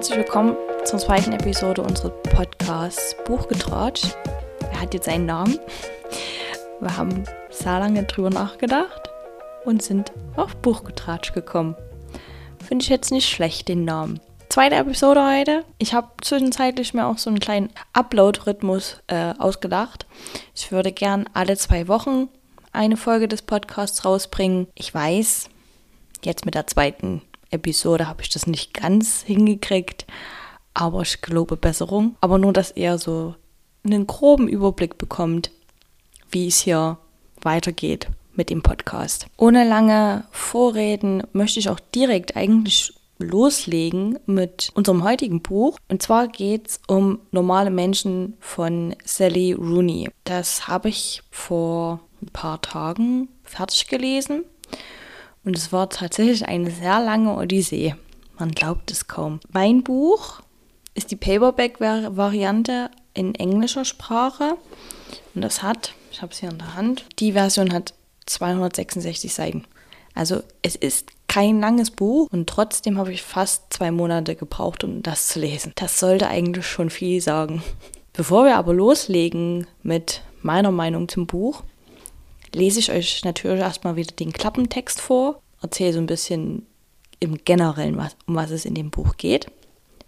[0.00, 4.04] herzlich willkommen zur zweiten Episode unseres Podcasts Buchgetratsch.
[4.72, 5.58] Er hat jetzt einen Namen.
[6.80, 9.10] Wir haben sehr lange drüber nachgedacht
[9.66, 11.76] und sind auf Buchgetratsch gekommen.
[12.66, 14.20] Finde ich jetzt nicht schlecht, den Namen.
[14.48, 15.66] Zweite Episode heute.
[15.76, 20.06] Ich habe zwischenzeitlich mir auch so einen kleinen Upload-Rhythmus äh, ausgedacht.
[20.54, 22.30] Ich würde gern alle zwei Wochen
[22.72, 24.66] eine Folge des Podcasts rausbringen.
[24.74, 25.50] Ich weiß,
[26.24, 30.06] jetzt mit der zweiten Episode habe ich das nicht ganz hingekriegt,
[30.74, 32.16] aber ich glaube Besserung.
[32.20, 33.34] Aber nur, dass ihr so
[33.84, 35.50] einen groben Überblick bekommt,
[36.30, 36.98] wie es hier
[37.40, 39.26] weitergeht mit dem Podcast.
[39.36, 45.78] Ohne lange Vorreden möchte ich auch direkt eigentlich loslegen mit unserem heutigen Buch.
[45.88, 50.08] Und zwar geht es um Normale Menschen von Sally Rooney.
[50.24, 54.44] Das habe ich vor ein paar Tagen fertig gelesen.
[55.44, 57.94] Und es war tatsächlich eine sehr lange Odyssee.
[58.38, 59.40] Man glaubt es kaum.
[59.52, 60.40] Mein Buch
[60.94, 64.56] ist die Paperback-Variante in englischer Sprache.
[65.34, 67.94] Und das hat, ich habe es hier in der Hand, die Version hat
[68.26, 69.64] 266 Seiten.
[70.14, 75.02] Also es ist kein langes Buch und trotzdem habe ich fast zwei Monate gebraucht, um
[75.02, 75.72] das zu lesen.
[75.76, 77.62] Das sollte eigentlich schon viel sagen.
[78.12, 81.62] Bevor wir aber loslegen mit meiner Meinung zum Buch,
[82.54, 86.66] lese ich euch natürlich erstmal wieder den Klappentext vor, erzähle so ein bisschen
[87.20, 89.46] im Generellen, was, um was es in dem Buch geht.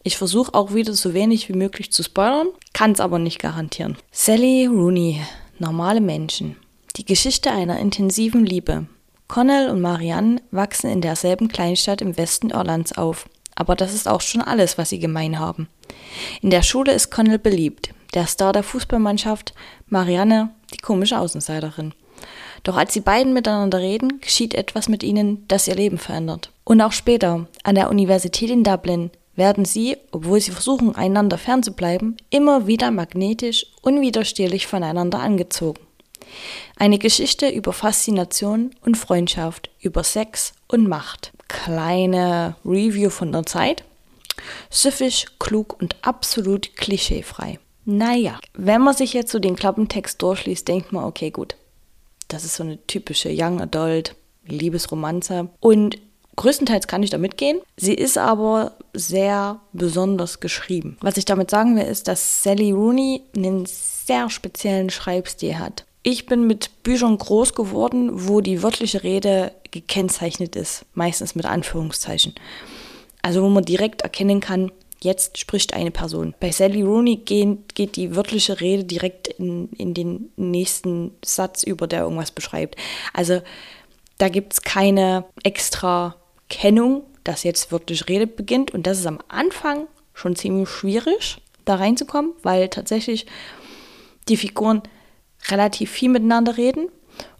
[0.02, 3.96] Ich versuche auch wieder so wenig wie möglich zu spoilern, kann es aber nicht garantieren.
[4.10, 5.20] Sally Rooney,
[5.58, 6.56] normale Menschen.
[6.96, 8.86] Die Geschichte einer intensiven Liebe.
[9.28, 13.28] Connell und Marianne wachsen in derselben Kleinstadt im Westen Irlands auf.
[13.54, 15.68] Aber das ist auch schon alles, was sie gemein haben.
[16.40, 19.54] In der Schule ist Connell beliebt, der Star der Fußballmannschaft,
[19.86, 21.94] Marianne die komische Außenseiterin.
[22.62, 26.50] Doch als die beiden miteinander reden, geschieht etwas mit ihnen, das ihr Leben verändert.
[26.64, 32.16] Und auch später, an der Universität in Dublin, werden sie, obwohl sie versuchen, einander fernzubleiben,
[32.30, 35.80] immer wieder magnetisch, unwiderstehlich voneinander angezogen.
[36.76, 41.32] Eine Geschichte über Faszination und Freundschaft, über Sex und Macht.
[41.48, 43.84] Kleine Review von der Zeit.
[44.70, 47.58] Süffig, klug und absolut klischeefrei.
[47.84, 51.56] Naja, wenn man sich jetzt so den Klappentext durchliest, denkt man, okay, gut,
[52.32, 54.14] das ist so eine typische Young Adult
[54.46, 55.48] Liebesromanze.
[55.60, 55.98] Und
[56.36, 57.60] größtenteils kann ich da mitgehen.
[57.76, 60.96] Sie ist aber sehr besonders geschrieben.
[61.00, 65.84] Was ich damit sagen will, ist, dass Sally Rooney einen sehr speziellen Schreibstil hat.
[66.02, 72.34] Ich bin mit Büchern groß geworden, wo die wörtliche Rede gekennzeichnet ist, meistens mit Anführungszeichen.
[73.22, 76.34] Also wo man direkt erkennen kann, jetzt spricht eine Person.
[76.40, 81.86] Bei Sally Rooney geht, geht die wörtliche Rede direkt in, in den nächsten Satz über,
[81.86, 82.76] der irgendwas beschreibt.
[83.12, 83.42] Also
[84.18, 86.16] da gibt es keine extra
[86.48, 88.72] Kennung, dass jetzt wörtliche Rede beginnt.
[88.72, 93.26] Und das ist am Anfang schon ziemlich schwierig, da reinzukommen, weil tatsächlich
[94.28, 94.82] die Figuren
[95.48, 96.88] relativ viel miteinander reden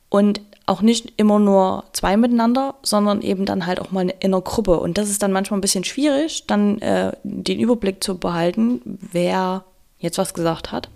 [0.08, 4.40] und auch nicht immer nur zwei miteinander, sondern eben dann halt auch mal in einer
[4.40, 4.78] Gruppe.
[4.78, 9.64] Und das ist dann manchmal ein bisschen schwierig, dann äh, den Überblick zu behalten, wer
[9.98, 10.88] jetzt was gesagt hat.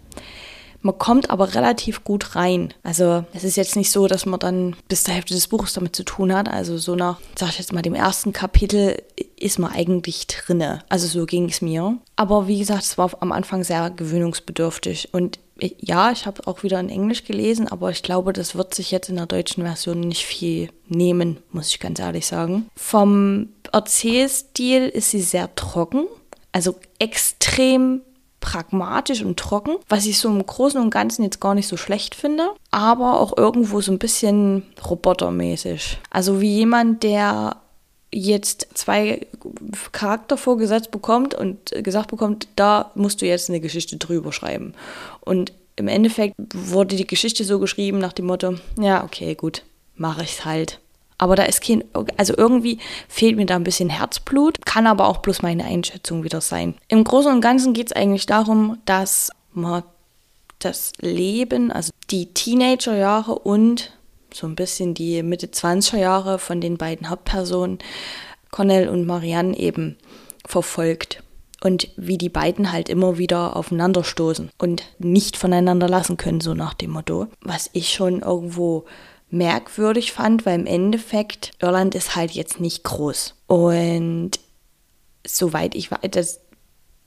[0.83, 2.73] Man kommt aber relativ gut rein.
[2.85, 5.97] Also es ist jetzt nicht so, dass man dann bis zur Hälfte des Buches damit
[5.97, 6.49] zu tun hat.
[6.49, 9.03] Also so nach, sag ich jetzt mal, dem ersten Kapitel
[9.37, 10.85] ist man eigentlich drinne.
[10.89, 11.99] Also so ging es mir.
[12.15, 15.13] Aber wie gesagt, es war am Anfang sehr gewöhnungsbedürftig.
[15.13, 18.91] Und ja, ich habe auch wieder in Englisch gelesen, aber ich glaube, das wird sich
[18.91, 22.67] jetzt in der deutschen Version nicht viel nehmen, muss ich ganz ehrlich sagen.
[22.77, 26.07] Vom Erzählstil ist sie sehr trocken,
[26.53, 28.03] also extrem
[28.41, 32.15] pragmatisch und trocken, was ich so im Großen und Ganzen jetzt gar nicht so schlecht
[32.15, 35.99] finde, aber auch irgendwo so ein bisschen robotermäßig.
[36.11, 37.57] Also wie jemand, der
[38.17, 39.27] jetzt zwei
[39.93, 44.73] Charakter vorgesetzt bekommt und gesagt bekommt, da musst du jetzt eine Geschichte drüber schreiben.
[45.21, 49.63] Und im Endeffekt wurde die Geschichte so geschrieben nach dem Motto, ja, okay, gut,
[49.95, 50.81] mache ich's halt.
[51.19, 51.85] Aber da ist kein,
[52.17, 52.79] also irgendwie
[53.09, 56.75] fehlt mir da ein bisschen Herzblut, kann aber auch bloß meine Einschätzung wieder sein.
[56.89, 59.83] Im Großen und Ganzen geht es eigentlich darum, dass man
[60.59, 63.93] das Leben, also die Teenagerjahre und
[64.37, 67.79] so ein bisschen die Mitte 20er Jahre von den beiden Hauptpersonen,
[68.51, 69.97] Cornell und Marianne, eben
[70.47, 71.23] verfolgt.
[71.63, 76.75] Und wie die beiden halt immer wieder aufeinanderstoßen und nicht voneinander lassen können, so nach
[76.75, 77.29] dem Motto.
[77.41, 78.85] Was ich schon irgendwo
[79.31, 83.35] merkwürdig fand, weil im Endeffekt Irland ist halt jetzt nicht groß.
[83.47, 84.33] Und
[85.27, 86.41] soweit ich weiß, das,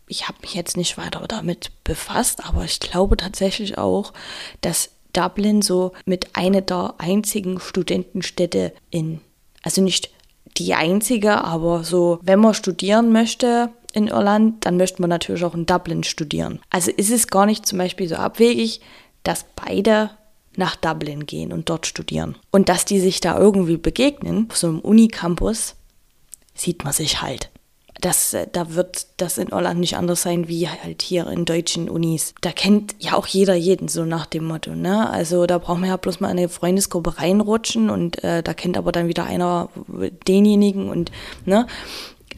[0.07, 4.13] ich habe mich jetzt nicht weiter damit befasst, aber ich glaube tatsächlich auch,
[4.61, 9.21] dass Dublin so mit einer der einzigen Studentenstädte in,
[9.63, 10.11] also nicht
[10.57, 15.55] die einzige, aber so, wenn man studieren möchte, in Irland, dann möchte man natürlich auch
[15.55, 16.59] in Dublin studieren.
[16.69, 18.81] Also ist es gar nicht zum Beispiel so abwegig,
[19.23, 20.11] dass beide
[20.55, 22.35] nach Dublin gehen und dort studieren.
[22.51, 25.75] Und dass die sich da irgendwie begegnen, auf so einem Unicampus,
[26.53, 27.49] sieht man sich halt.
[28.01, 31.89] Das, äh, da wird das in Irland nicht anders sein wie halt hier in deutschen
[31.89, 32.33] Unis.
[32.41, 34.75] Da kennt ja auch jeder jeden, so nach dem Motto.
[34.75, 35.09] Ne?
[35.09, 38.77] Also da braucht man ja bloß mal in eine Freundesgruppe reinrutschen und äh, da kennt
[38.77, 39.69] aber dann wieder einer
[40.27, 41.11] denjenigen und
[41.45, 41.67] ne.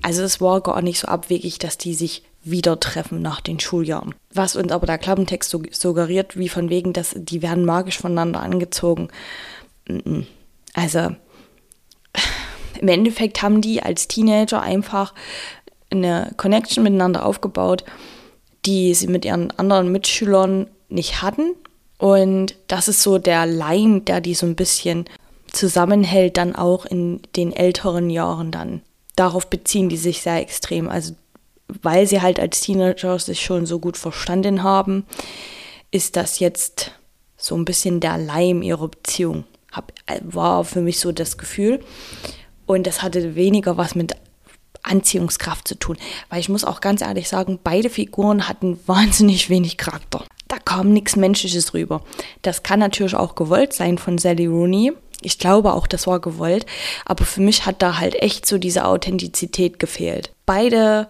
[0.02, 4.16] Also es war gar nicht so abwegig, dass die sich wieder treffen nach den Schuljahren.
[4.34, 9.10] Was uns aber der Klappentext suggeriert, wie von wegen, dass die werden magisch voneinander angezogen.
[10.74, 11.16] Also
[12.81, 15.13] im Endeffekt haben die als Teenager einfach
[15.89, 17.83] eine Connection miteinander aufgebaut,
[18.66, 21.54] die sie mit ihren anderen Mitschülern nicht hatten.
[21.98, 25.06] Und das ist so der Leim, der die so ein bisschen
[25.51, 28.81] zusammenhält, dann auch in den älteren Jahren dann.
[29.16, 30.89] Darauf beziehen die sich sehr extrem.
[30.89, 31.13] Also
[31.81, 35.06] weil sie halt als Teenager sich schon so gut verstanden haben,
[35.92, 36.92] ist das jetzt
[37.38, 39.45] so ein bisschen der Leim ihrer Beziehung.
[39.72, 41.80] Hab, war für mich so das Gefühl.
[42.75, 44.13] Und das hatte weniger was mit
[44.83, 45.97] Anziehungskraft zu tun.
[46.29, 50.23] Weil ich muss auch ganz ehrlich sagen, beide Figuren hatten wahnsinnig wenig Charakter.
[50.47, 52.01] Da kam nichts Menschliches rüber.
[52.41, 54.94] Das kann natürlich auch gewollt sein von Sally Rooney.
[55.21, 56.65] Ich glaube auch, das war gewollt.
[57.06, 60.31] Aber für mich hat da halt echt so diese Authentizität gefehlt.
[60.45, 61.07] Beide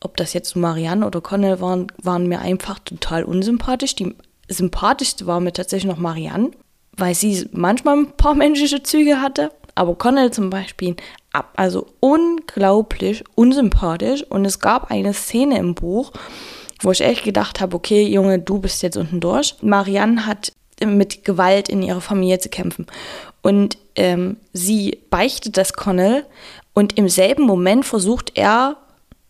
[0.00, 3.94] ob das jetzt Marianne oder Connell waren, waren mir einfach total unsympathisch.
[3.96, 4.14] Die
[4.48, 6.50] sympathischste war mir tatsächlich noch Marianne,
[6.96, 9.50] weil sie manchmal ein paar menschliche Züge hatte.
[9.76, 10.96] Aber Connell zum Beispiel,
[11.54, 14.24] also unglaublich unsympathisch.
[14.24, 16.12] Und es gab eine Szene im Buch,
[16.80, 19.54] wo ich echt gedacht habe, okay, Junge, du bist jetzt unten durch.
[19.60, 20.52] Marianne hat
[20.84, 22.86] mit Gewalt in ihrer Familie zu kämpfen.
[23.42, 26.26] Und ähm, sie beichtet das Connell
[26.74, 28.76] und im selben Moment versucht er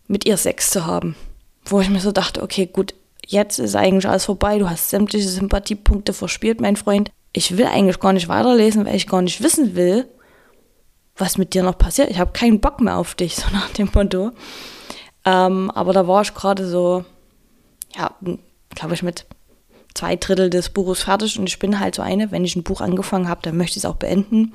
[0.08, 1.16] mit ihr Sex zu haben.
[1.64, 2.94] Wo ich mir so dachte, okay, gut,
[3.26, 7.10] jetzt ist eigentlich alles vorbei, du hast sämtliche Sympathiepunkte verspielt, mein Freund.
[7.32, 10.08] Ich will eigentlich gar nicht weiterlesen, weil ich gar nicht wissen will,
[11.16, 12.10] was mit dir noch passiert.
[12.10, 14.32] Ich habe keinen Bock mehr auf dich, so nach dem Motto.
[15.24, 17.04] Ähm, aber da war ich gerade so,
[17.94, 18.14] ja,
[18.70, 19.26] glaube ich, mit
[19.94, 22.80] zwei Drittel des Buches fertig und ich bin halt so eine, wenn ich ein Buch
[22.80, 24.52] angefangen habe, dann möchte ich es auch beenden.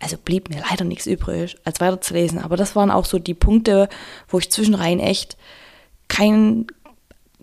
[0.00, 2.38] Also blieb mir leider nichts übrig, als weiterzulesen.
[2.38, 3.88] Aber das waren auch so die Punkte,
[4.28, 5.36] wo ich zwischenrein echt
[6.08, 6.66] kein,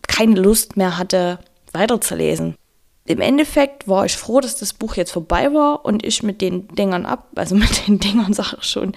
[0.08, 1.40] keine Lust mehr hatte,
[1.72, 2.56] weiterzulesen.
[3.06, 6.68] Im Endeffekt war ich froh, dass das Buch jetzt vorbei war und ich mit den
[6.70, 8.94] Dingern ab, also mit den Dingern sage ich schon,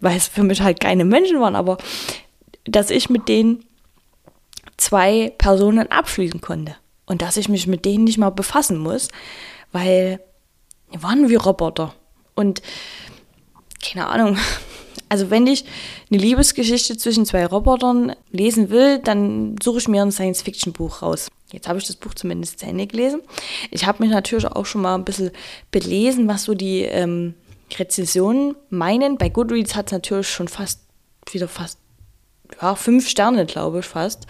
[0.00, 1.78] weil es für mich halt keine Menschen waren, aber
[2.64, 3.64] dass ich mit den
[4.76, 6.76] zwei Personen abschließen konnte
[7.06, 9.08] und dass ich mich mit denen nicht mal befassen muss,
[9.72, 10.20] weil
[10.94, 11.94] die waren wie Roboter.
[12.34, 12.62] Und
[13.82, 14.38] keine Ahnung.
[15.10, 15.64] Also wenn ich
[16.10, 21.28] eine Liebesgeschichte zwischen zwei Robotern lesen will, dann suche ich mir ein Science-Fiction-Buch raus.
[21.52, 23.22] Jetzt habe ich das Buch zumindest zu Ende gelesen.
[23.70, 25.30] Ich habe mich natürlich auch schon mal ein bisschen
[25.70, 27.34] belesen, was so die ähm,
[27.76, 29.16] Rezensionen meinen.
[29.16, 30.80] Bei Goodreads hat es natürlich schon fast,
[31.30, 31.78] wieder fast,
[32.60, 34.26] ja, fünf Sterne, glaube ich, fast.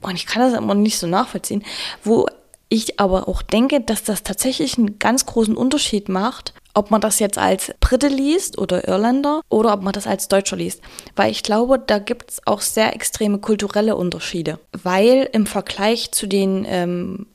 [0.00, 1.64] Und ich kann das immer nicht so nachvollziehen.
[2.02, 2.26] Wo
[2.68, 7.18] ich aber auch denke, dass das tatsächlich einen ganz großen Unterschied macht, ob man das
[7.18, 10.82] jetzt als Brite liest oder Irländer oder ob man das als Deutscher liest.
[11.16, 14.58] Weil ich glaube, da gibt es auch sehr extreme kulturelle Unterschiede.
[14.82, 17.26] Weil im Vergleich zu den ähm,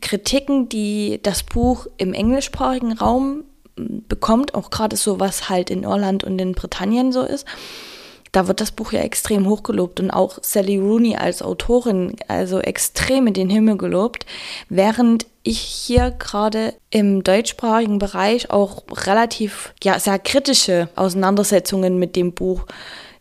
[0.00, 3.44] Kritiken, die das Buch im englischsprachigen Raum
[3.76, 7.46] bekommt, auch gerade so was halt in Irland und in Britannien so ist,
[8.32, 13.26] da wird das Buch ja extrem hochgelobt und auch Sally Rooney als Autorin also extrem
[13.26, 14.24] in den Himmel gelobt,
[14.70, 22.32] während ich hier gerade im deutschsprachigen Bereich auch relativ, ja, sehr kritische Auseinandersetzungen mit dem
[22.32, 22.64] Buch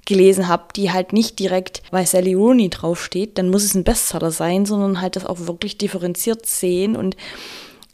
[0.05, 4.31] gelesen habe, die halt nicht direkt, weil Sally Rooney draufsteht, dann muss es ein Bestseller
[4.31, 7.15] sein, sondern halt das auch wirklich differenziert sehen und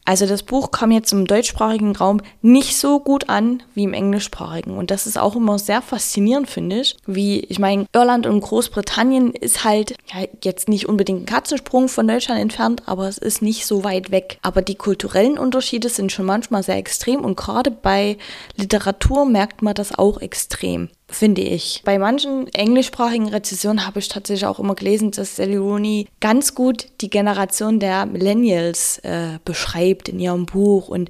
[0.07, 4.77] also das Buch kam jetzt im deutschsprachigen Raum nicht so gut an wie im englischsprachigen.
[4.77, 6.95] Und das ist auch immer sehr faszinierend, finde ich.
[7.05, 12.07] Wie, ich meine, Irland und Großbritannien ist halt ja, jetzt nicht unbedingt ein Katzensprung von
[12.07, 14.39] Deutschland entfernt, aber es ist nicht so weit weg.
[14.43, 18.17] Aber die kulturellen Unterschiede sind schon manchmal sehr extrem und gerade bei
[18.55, 21.81] Literatur merkt man das auch extrem finde ich.
[21.85, 26.89] Bei manchen englischsprachigen Rezessionen habe ich tatsächlich auch immer gelesen, dass Sally Rooney ganz gut
[27.01, 30.89] die Generation der Millennials äh, beschreibt in ihrem Buch.
[30.89, 31.07] Und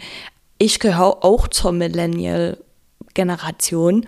[0.59, 4.07] ich gehöre auch zur Millennial-Generation.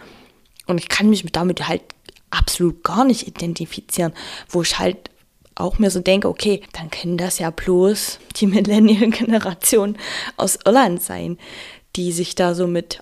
[0.68, 1.82] Und ich kann mich damit halt
[2.30, 4.14] absolut gar nicht identifizieren,
[4.50, 5.10] wo ich halt
[5.56, 9.98] auch mir so denke, okay, dann können das ja bloß die Millennial-Generation
[10.38, 11.40] aus Irland sein,
[11.96, 13.02] die sich da so mit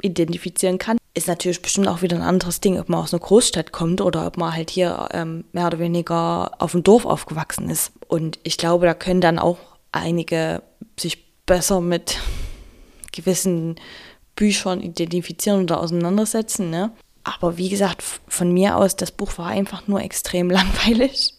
[0.00, 3.72] identifizieren kann ist natürlich bestimmt auch wieder ein anderes Ding, ob man aus einer Großstadt
[3.72, 7.92] kommt oder ob man halt hier ähm, mehr oder weniger auf dem Dorf aufgewachsen ist.
[8.06, 9.58] Und ich glaube, da können dann auch
[9.92, 10.62] einige
[10.98, 12.18] sich besser mit
[13.12, 13.76] gewissen
[14.36, 16.70] Büchern identifizieren oder auseinandersetzen.
[16.70, 16.92] Ne?
[17.24, 21.34] Aber wie gesagt, von mir aus, das Buch war einfach nur extrem langweilig.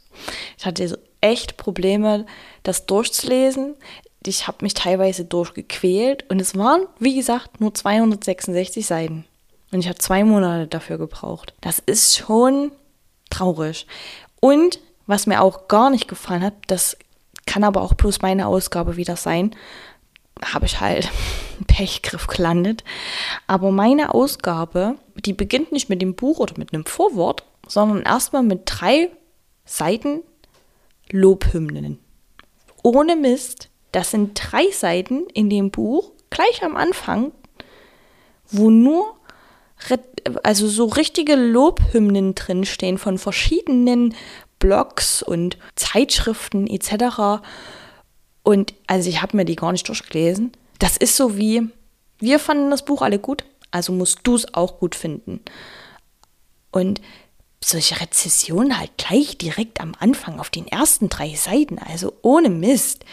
[0.57, 2.25] Ich hatte echt Probleme,
[2.63, 3.75] das durchzulesen.
[4.25, 9.25] Ich habe mich teilweise durchgequält und es waren, wie gesagt, nur 266 Seiten.
[9.71, 11.53] Und ich habe zwei Monate dafür gebraucht.
[11.61, 12.71] Das ist schon
[13.29, 13.85] traurig.
[14.39, 16.97] Und was mir auch gar nicht gefallen hat, das
[17.45, 19.55] kann aber auch bloß meine Ausgabe wieder sein,
[20.43, 21.09] habe ich halt
[21.67, 22.83] Pechgriff gelandet.
[23.47, 28.43] Aber meine Ausgabe, die beginnt nicht mit dem Buch oder mit einem Vorwort, sondern erstmal
[28.43, 29.09] mit drei
[29.65, 30.21] Seiten
[31.11, 31.99] Lobhymnen.
[32.83, 37.31] Ohne Mist, das sind drei Seiten in dem Buch, gleich am Anfang,
[38.51, 39.15] wo nur
[40.43, 44.15] also so richtige Lobhymnen drinstehen von verschiedenen
[44.59, 47.41] Blogs und Zeitschriften etc.
[48.43, 50.51] Und also ich habe mir die gar nicht durchgelesen.
[50.79, 51.67] Das ist so wie,
[52.19, 55.41] wir fanden das Buch alle gut, also musst du es auch gut finden.
[56.71, 57.01] Und
[57.63, 63.05] solche Rezessionen halt gleich direkt am Anfang auf den ersten drei Seiten, also ohne Mist.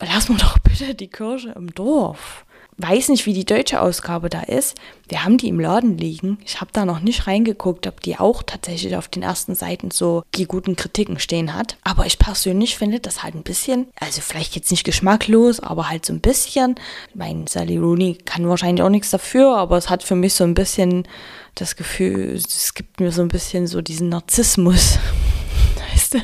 [0.00, 2.44] Lass mir doch bitte die Kirche im Dorf
[2.78, 4.76] weiß nicht, wie die deutsche Ausgabe da ist.
[5.08, 6.38] Wir haben die im Laden liegen.
[6.44, 10.22] Ich habe da noch nicht reingeguckt, ob die auch tatsächlich auf den ersten Seiten so
[10.34, 11.76] die guten Kritiken stehen hat.
[11.84, 16.04] Aber ich persönlich finde das halt ein bisschen, also vielleicht jetzt nicht geschmacklos, aber halt
[16.04, 16.74] so ein bisschen.
[17.14, 20.54] Mein Sally Rooney kann wahrscheinlich auch nichts dafür, aber es hat für mich so ein
[20.54, 21.06] bisschen
[21.54, 24.98] das Gefühl, es gibt mir so ein bisschen so diesen Narzissmus.
[25.92, 26.18] Weißt du?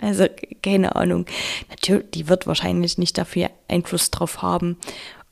[0.00, 0.26] Also
[0.62, 1.26] keine Ahnung.
[1.68, 4.78] Natürlich, die wird wahrscheinlich nicht dafür Einfluss drauf haben,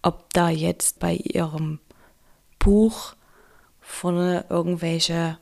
[0.06, 1.80] ob da jetzt bei ihrem
[2.60, 3.14] Buch
[3.80, 5.36] vorne irgendwelche,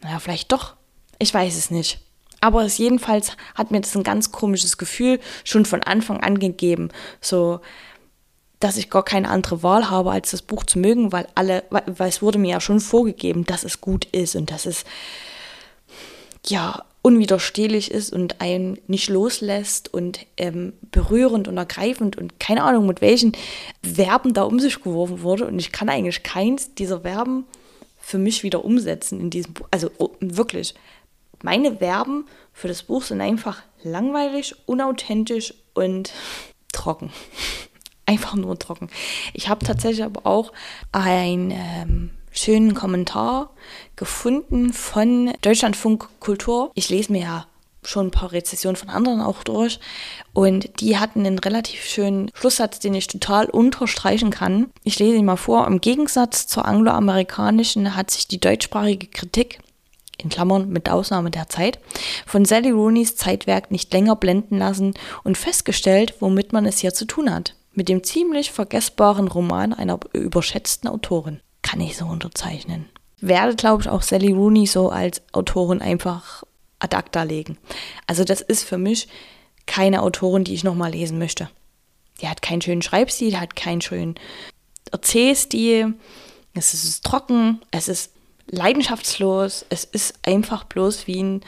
[0.00, 0.74] naja, vielleicht doch,
[1.18, 2.00] ich weiß es nicht.
[2.40, 6.88] Aber es jedenfalls hat mir das ein ganz komisches Gefühl schon von Anfang an gegeben,
[7.20, 7.60] so
[8.58, 12.08] dass ich gar keine andere Wahl habe, als das Buch zu mögen, weil alle, weil
[12.08, 14.84] es wurde mir ja schon vorgegeben, dass es gut ist und dass es
[16.46, 22.86] ja unwiderstehlich ist und einen nicht loslässt und ähm, berührend und ergreifend und keine Ahnung,
[22.86, 23.32] mit welchen
[23.82, 25.46] Verben da um sich geworfen wurde.
[25.46, 27.44] Und ich kann eigentlich keins dieser Verben
[28.00, 29.68] für mich wieder umsetzen in diesem Buch.
[29.70, 30.74] Also oh, wirklich,
[31.42, 36.12] meine Verben für das Buch sind einfach langweilig, unauthentisch und
[36.72, 37.12] trocken.
[38.06, 38.90] Einfach nur trocken.
[39.34, 40.52] Ich habe tatsächlich aber auch
[40.90, 43.50] ein ähm, schönen Kommentar
[43.96, 46.70] gefunden von Deutschlandfunk Kultur.
[46.74, 47.46] Ich lese mir ja
[47.84, 49.80] schon ein paar Rezessionen von anderen auch durch.
[50.32, 54.70] Und die hatten einen relativ schönen Schlusssatz, den ich total unterstreichen kann.
[54.84, 55.66] Ich lese ihn mal vor.
[55.66, 59.60] Im Gegensatz zur angloamerikanischen hat sich die deutschsprachige Kritik
[60.18, 61.78] in Klammern mit Ausnahme der Zeit,
[62.26, 64.92] von Sally Rooneys Zeitwerk nicht länger blenden lassen
[65.24, 67.54] und festgestellt, womit man es hier zu tun hat.
[67.72, 72.88] Mit dem ziemlich vergessbaren Roman einer überschätzten Autorin kann ich so unterzeichnen.
[73.20, 76.42] Werde, glaube ich, auch Sally Rooney so als Autorin einfach
[76.80, 77.58] ad acta legen.
[78.08, 79.06] Also das ist für mich
[79.66, 81.48] keine Autorin, die ich nochmal lesen möchte.
[82.20, 84.16] Die hat keinen schönen Schreibstil, hat keinen schönen
[84.90, 85.94] Erzählstil.
[86.54, 88.10] Es ist trocken, es ist
[88.48, 91.40] leidenschaftslos, es ist einfach bloß wie ein,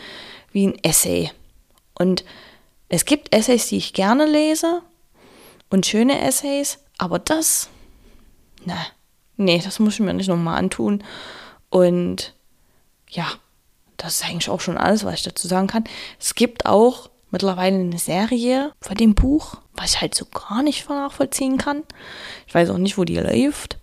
[0.52, 1.32] wie ein Essay.
[1.98, 2.24] Und
[2.88, 4.82] es gibt Essays, die ich gerne lese
[5.68, 7.70] und schöne Essays, aber das,
[8.64, 8.76] na,
[9.36, 11.02] nee, das muss ich mir nicht nochmal antun.
[11.70, 12.34] Und
[13.08, 13.26] ja,
[13.96, 15.84] das ist eigentlich auch schon alles, was ich dazu sagen kann.
[16.18, 20.88] Es gibt auch mittlerweile eine Serie von dem Buch, was ich halt so gar nicht
[20.88, 21.82] nachvollziehen kann.
[22.46, 23.78] Ich weiß auch nicht, wo die läuft,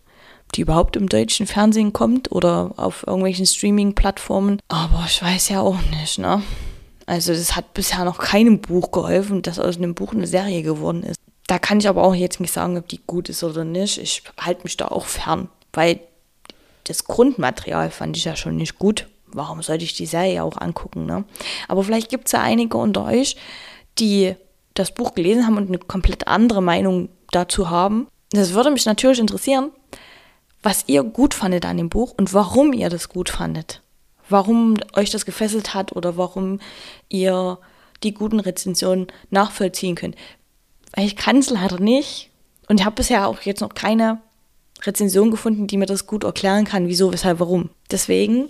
[0.46, 4.60] ob die überhaupt im deutschen Fernsehen kommt oder auf irgendwelchen Streaming-Plattformen.
[4.68, 6.44] Aber ich weiß ja auch nicht, ne?
[7.06, 11.02] Also das hat bisher noch keinem Buch geholfen, dass aus einem Buch eine Serie geworden
[11.02, 11.19] ist.
[11.50, 13.98] Da kann ich aber auch jetzt nicht sagen, ob die gut ist oder nicht.
[13.98, 16.00] Ich halte mich da auch fern, weil
[16.84, 19.08] das Grundmaterial fand ich ja schon nicht gut.
[19.26, 21.08] Warum sollte ich die Serie auch angucken?
[21.08, 21.26] Ne?
[21.68, 23.36] Aber vielleicht gibt es ja einige unter euch,
[23.98, 24.36] die
[24.76, 28.06] das Buch gelesen haben und eine komplett andere Meinung dazu haben.
[28.30, 29.72] Das würde mich natürlich interessieren,
[30.62, 33.82] was ihr gut fandet an dem Buch und warum ihr das gut fandet.
[34.30, 36.60] Warum euch das gefesselt hat oder warum
[37.08, 37.58] ihr
[38.04, 40.16] die guten Rezensionen nachvollziehen könnt
[40.98, 42.30] ich kann es leider nicht.
[42.68, 44.22] Und ich habe bisher auch jetzt noch keine
[44.84, 47.70] Rezension gefunden, die mir das gut erklären kann, wieso, weshalb, warum.
[47.92, 48.50] Deswegen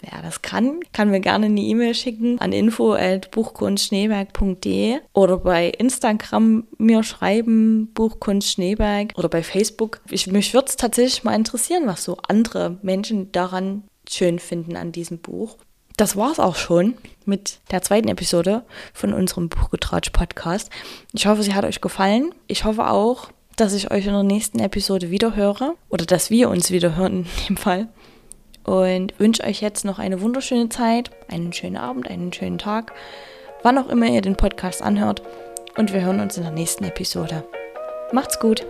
[0.00, 7.02] Wer das kann, kann mir gerne eine E-Mail schicken an info@buchkunstschneeberg.de oder bei Instagram mir
[7.02, 10.00] schreiben Buchkunst Schneeberg oder bei Facebook.
[10.08, 14.92] Ich, mich würde es tatsächlich mal interessieren, was so andere Menschen daran schön finden an
[14.92, 15.56] diesem Buch.
[15.98, 18.62] Das war's auch schon mit der zweiten Episode
[18.94, 20.70] von unserem Buchgetratsch Podcast.
[21.12, 22.32] Ich hoffe, sie hat euch gefallen.
[22.46, 26.50] Ich hoffe auch, dass ich euch in der nächsten Episode wieder höre oder dass wir
[26.50, 27.88] uns wieder hören in dem Fall
[28.62, 32.92] und wünsche euch jetzt noch eine wunderschöne Zeit, einen schönen Abend, einen schönen Tag,
[33.64, 35.20] wann auch immer ihr den Podcast anhört.
[35.76, 37.42] Und wir hören uns in der nächsten Episode.
[38.12, 38.64] Macht's gut!